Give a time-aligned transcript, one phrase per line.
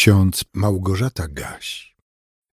[0.00, 1.96] ksiądz Małgorzata Gaś.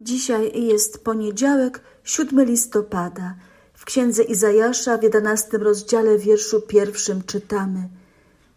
[0.01, 3.35] Dzisiaj jest poniedziałek, 7 listopada.
[3.75, 7.89] W księdze Izajasza w 11 rozdziale wierszu pierwszym czytamy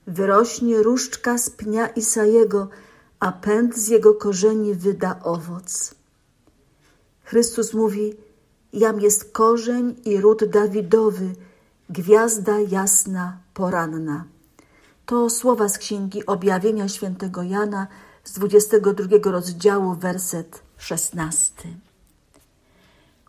[0.08, 2.70] Wyrośnie różdżka z pnia Isajego,
[3.20, 5.96] a pęd z jego korzeni wyda owoc.
[7.24, 8.13] Chrystus mówi,
[8.74, 11.36] jam jest korzeń i ród Dawidowy,
[11.90, 14.26] gwiazda jasna, poranna.
[15.06, 17.88] To słowa z Księgi Objawienia świętego Jana
[18.26, 21.52] z 22 rozdziału, werset 16.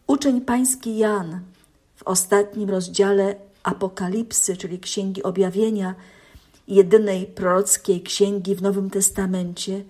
[0.06, 1.40] Uczeń pański Jan
[1.96, 5.94] w ostatnim rozdziale Apokalipsy, czyli Księgi Objawienia,
[6.68, 9.84] jedynej prorockiej księgi w Nowym Testamencie,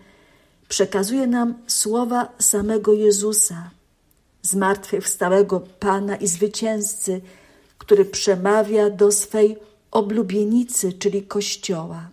[0.68, 3.70] przekazuje nam słowa samego Jezusa,
[4.42, 7.20] zmartwychwstałego Pana i zwycięzcy,
[7.78, 9.59] który przemawia do swej
[9.90, 12.10] oblubienicy, czyli Kościoła.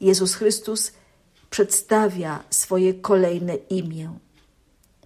[0.00, 0.92] Jezus Chrystus
[1.50, 4.10] przedstawia swoje kolejne imię.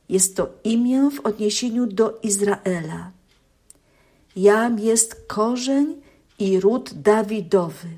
[0.09, 3.11] Jest to imię w odniesieniu do Izraela.
[4.37, 6.03] Jam jest korzeń
[6.39, 7.89] i ród Dawidowy.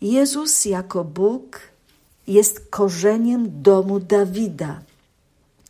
[0.00, 1.60] Jezus jako Bóg
[2.26, 4.80] jest korzeniem domu Dawida.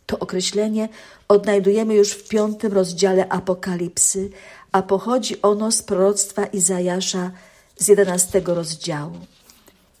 [0.05, 0.89] To określenie
[1.27, 4.29] odnajdujemy już w piątym rozdziale Apokalipsy,
[4.71, 7.31] a pochodzi ono z proroctwa Izajasza
[7.77, 9.15] z jedenastego rozdziału.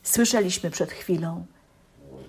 [0.03, 1.45] Słyszeliśmy przed chwilą.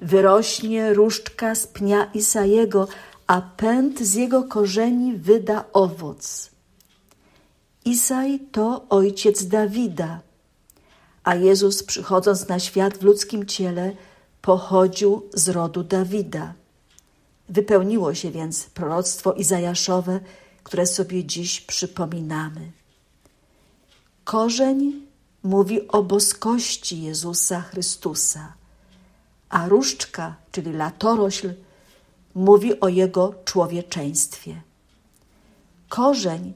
[0.02, 2.88] Wyrośnie różdżka z pnia Isajego,
[3.26, 6.50] a pęd z jego korzeni wyda owoc.
[7.84, 10.20] Isaj to ojciec Dawida,
[11.24, 13.92] a Jezus przychodząc na świat w ludzkim ciele
[14.42, 16.54] pochodził z rodu Dawida.
[17.48, 20.20] Wypełniło się więc proroctwo Izajaszowe,
[20.62, 22.72] które sobie dziś przypominamy.
[24.24, 25.06] Korzeń
[25.42, 28.52] mówi o boskości Jezusa Chrystusa,
[29.48, 31.54] a różdżka, czyli latorośl,
[32.34, 34.60] mówi o Jego człowieczeństwie.
[35.88, 36.52] Korzeń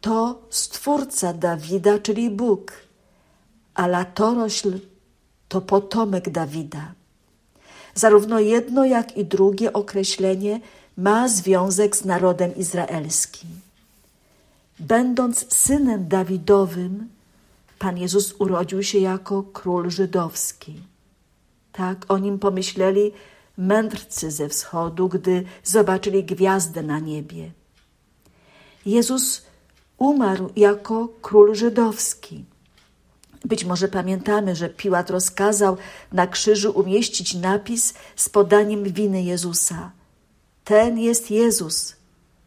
[0.00, 2.72] to stwórca Dawida, czyli Bóg,
[3.74, 4.78] a latorośl
[5.48, 6.92] to potomek Dawida.
[7.94, 10.60] Zarówno jedno, jak i drugie określenie
[10.96, 13.50] ma związek z narodem izraelskim.
[14.78, 17.08] Będąc synem Dawidowym,
[17.78, 20.82] Pan Jezus urodził się jako król żydowski.
[21.72, 23.12] Tak o nim pomyśleli
[23.58, 27.50] mędrcy ze wschodu, gdy zobaczyli gwiazdę na niebie.
[28.86, 29.42] Jezus
[29.98, 32.44] umarł jako król żydowski.
[33.44, 35.76] Być może pamiętamy, że Piłat rozkazał
[36.12, 39.90] na krzyżu umieścić napis z podaniem winy Jezusa.
[40.64, 41.96] Ten jest Jezus,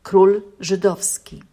[0.04, 1.44] król żydowski.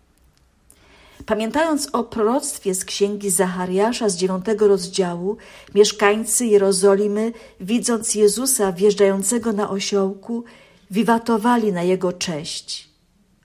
[1.27, 5.37] Pamiętając o proroctwie z księgi Zachariasza z dziewiątego rozdziału,
[5.75, 10.45] mieszkańcy Jerozolimy, widząc Jezusa wjeżdżającego na osiołku,
[10.91, 12.89] wiwatowali na jego cześć.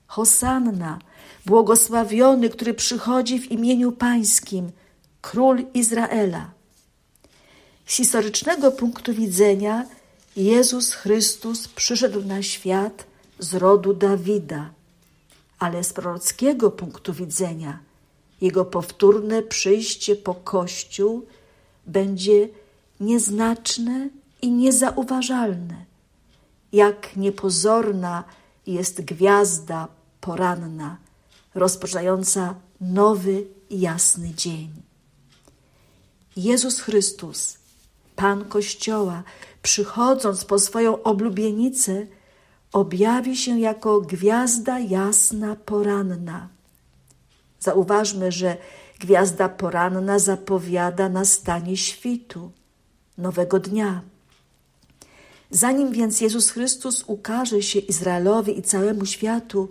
[0.08, 1.00] Hosanna,
[1.46, 4.72] błogosławiony, który przychodzi w imieniu Pańskim,
[5.22, 6.52] król Izraela.
[7.86, 9.86] Z historycznego punktu widzenia
[10.36, 13.06] Jezus Chrystus przyszedł na świat
[13.40, 14.70] z rodu Dawida
[15.60, 17.80] ale z prorockiego punktu widzenia
[18.44, 21.26] jego powtórne przyjście po Kościół
[21.86, 22.50] będzie
[23.00, 24.10] nieznaczne
[24.42, 25.86] i niezauważalne,
[26.74, 28.24] jak niepozorna
[28.68, 29.88] jest gwiazda
[30.22, 30.98] poranna,
[31.56, 34.70] rozpoczynająca nowy, jasny dzień.
[36.36, 37.58] Jezus Chrystus,
[38.16, 39.24] Pan Kościoła,
[39.62, 42.08] przychodząc po swoją oblubienicę,
[42.74, 46.50] objawi się jako gwiazda jasna poranna.
[47.60, 48.58] Zauważmy, że
[49.00, 52.52] gwiazda poranna zapowiada nastanie świtu,
[53.18, 54.02] nowego dnia.
[55.52, 59.70] Zanim więc Jezus Chrystus ukaże się Izraelowi i całemu światu,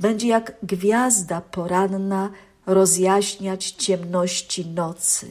[0.00, 2.30] będzie jak gwiazda poranna
[2.66, 5.26] rozjaśniać ciemności nocy,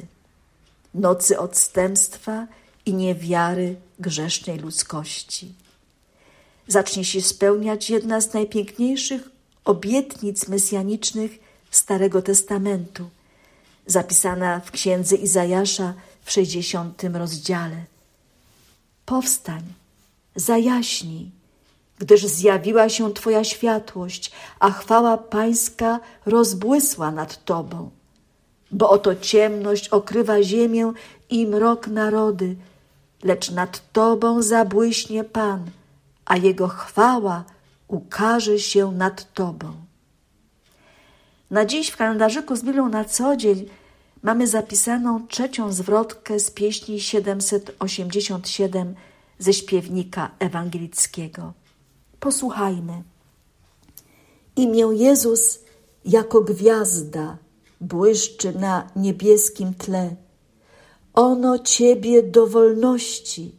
[0.94, 2.48] nocy odstępstwa
[2.86, 5.54] i niewiary grzesznej ludzkości
[6.68, 9.30] zacznie się spełniać jedna z najpiękniejszych
[9.66, 11.32] obietnic mesjanicznych
[11.72, 13.10] Starego Testamentu,
[13.86, 15.94] zapisana w księdze Izajasza
[16.24, 17.84] w 60 rozdziale.
[19.06, 19.62] Powstań,
[20.36, 21.32] zajaśnij,
[22.00, 27.90] gdyż zjawiła się Twoja światłość, a chwała Pańska rozbłysła nad Tobą.
[28.72, 30.92] Bo oto ciemność okrywa ziemię
[31.30, 32.56] i mrok narody,
[33.24, 35.66] lecz nad Tobą zabłyśnie Pan–
[36.28, 37.44] a Jego chwała
[37.88, 39.74] ukaże się nad Tobą.
[41.52, 43.66] Na dziś w kalendarzyku z Biblią na co dzień
[44.24, 48.96] mamy zapisaną trzecią zwrotkę z pieśni 787
[49.40, 51.54] ze śpiewnika ewangelickiego.
[52.20, 53.04] Posłuchajmy.
[54.56, 55.60] Imię Jezus
[56.06, 57.38] jako gwiazda
[57.82, 60.16] błyszczy na niebieskim tle.
[61.14, 63.56] Ono Ciebie do wolności,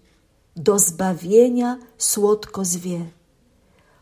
[0.58, 3.00] do zbawienia słodko zwie.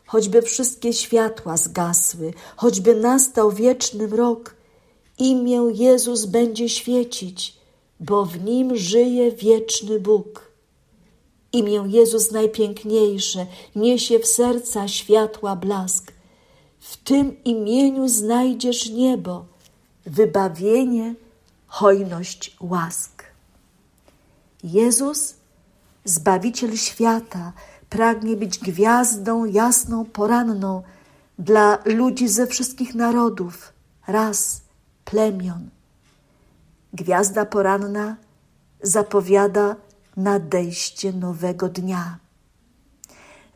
[0.06, 4.54] Choćby wszystkie światła zgasły, choćby nastał wieczny mrok,
[5.18, 7.56] imię Jezus będzie świecić,
[8.00, 10.50] bo w nim żyje wieczny Bóg.
[11.52, 16.12] Imię Jezus najpiękniejsze niesie w serca światła blask.
[16.80, 19.44] W tym imieniu znajdziesz niebo,
[20.06, 21.14] wybawienie,
[21.66, 23.24] hojność łask.
[24.64, 25.34] Jezus,
[26.06, 27.52] Zbawiciel świata,
[27.90, 30.82] pragnie być gwiazdą jasną poranną
[31.38, 33.72] dla ludzi ze wszystkich narodów,
[34.06, 34.60] ras,
[35.04, 35.70] plemion.
[36.92, 38.16] Gwiazda poranna
[38.82, 39.76] zapowiada
[40.16, 42.18] nadejście nowego dnia.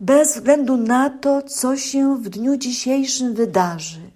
[0.00, 4.11] Bez względu na to, co się w dniu dzisiejszym wydarzy,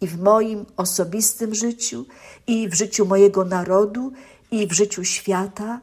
[0.00, 2.04] i w moim osobistym życiu,
[2.46, 4.12] i w życiu mojego narodu,
[4.50, 5.80] i w życiu świata,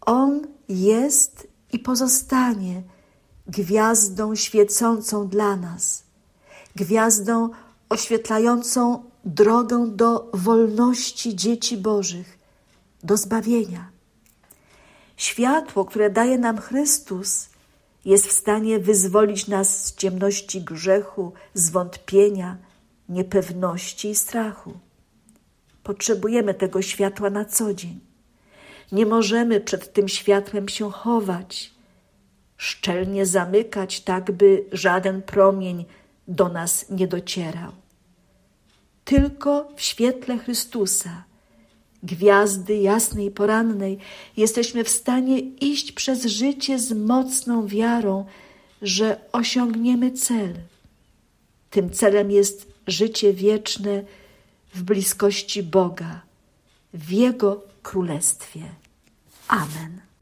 [0.00, 2.82] On jest i pozostanie
[3.46, 6.02] gwiazdą świecącą dla nas,
[6.76, 7.50] gwiazdą
[7.88, 12.38] oświetlającą drogę do wolności dzieci Bożych,
[13.02, 13.90] do zbawienia.
[15.16, 17.48] Światło, które daje nam Chrystus,
[18.04, 22.56] jest w stanie wyzwolić nas z ciemności grzechu, zwątpienia,
[23.08, 24.72] niepewności i strachu.
[25.82, 28.09] Potrzebujemy tego światła na co dzień.
[28.92, 31.70] Nie możemy przed tym światłem się chować,
[32.56, 35.84] szczelnie zamykać, tak by żaden promień
[36.28, 37.72] do nas nie docierał.
[39.04, 41.24] Tylko w świetle Chrystusa,
[42.02, 43.98] gwiazdy jasnej porannej,
[44.36, 48.26] jesteśmy w stanie iść przez życie z mocną wiarą,
[48.82, 50.54] że osiągniemy cel.
[51.70, 54.02] Tym celem jest życie wieczne
[54.74, 56.20] w bliskości Boga,
[56.94, 58.79] w Jego Królestwie.
[59.50, 60.02] Amen.